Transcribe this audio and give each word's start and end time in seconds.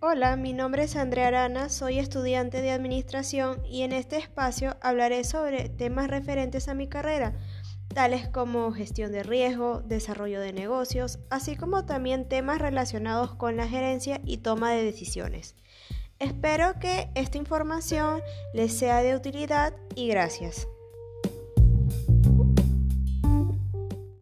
Hola, 0.00 0.36
mi 0.36 0.52
nombre 0.52 0.84
es 0.84 0.94
Andrea 0.94 1.26
Arana, 1.26 1.68
soy 1.68 1.98
estudiante 1.98 2.62
de 2.62 2.70
Administración 2.70 3.60
y 3.66 3.82
en 3.82 3.90
este 3.90 4.16
espacio 4.16 4.76
hablaré 4.80 5.24
sobre 5.24 5.68
temas 5.70 6.06
referentes 6.06 6.68
a 6.68 6.74
mi 6.74 6.86
carrera, 6.86 7.34
tales 7.92 8.28
como 8.28 8.70
gestión 8.70 9.10
de 9.10 9.24
riesgo, 9.24 9.80
desarrollo 9.80 10.40
de 10.40 10.52
negocios, 10.52 11.18
así 11.30 11.56
como 11.56 11.84
también 11.84 12.28
temas 12.28 12.60
relacionados 12.60 13.34
con 13.34 13.56
la 13.56 13.66
gerencia 13.66 14.20
y 14.24 14.36
toma 14.36 14.70
de 14.70 14.84
decisiones. 14.84 15.56
Espero 16.20 16.78
que 16.78 17.10
esta 17.16 17.38
información 17.38 18.22
les 18.54 18.78
sea 18.78 19.02
de 19.02 19.16
utilidad 19.16 19.74
y 19.96 20.06
gracias. 20.06 20.68